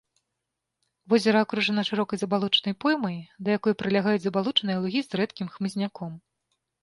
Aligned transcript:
Возера 1.11 1.39
акружана 1.45 1.81
шырокай 1.89 2.17
забалочанай 2.21 2.75
поймай, 2.85 3.17
да 3.47 3.57
якой 3.57 3.73
прылягаюць 3.81 4.23
забалочаныя 4.25 4.77
лугі 4.87 5.01
з 5.09 5.19
рэдкім 5.21 5.47
хмызняком. 5.57 6.11